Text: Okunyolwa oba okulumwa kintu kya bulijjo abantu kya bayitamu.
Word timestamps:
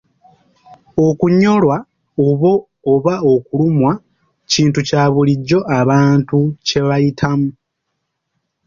Okunyolwa 1.07 1.75
oba 2.93 3.13
okulumwa 3.33 3.91
kintu 4.51 4.79
kya 4.89 5.03
bulijjo 5.13 5.59
abantu 5.79 6.37
kya 6.67 6.81
bayitamu. 6.89 7.49